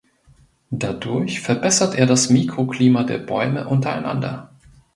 Dadurch 0.71 1.41
verbessert 1.41 1.93
er 1.93 2.07
das 2.07 2.31
Mikroklima 2.31 3.03
der 3.03 3.19
Bäume 3.19 3.67
untereinander. 3.67 4.49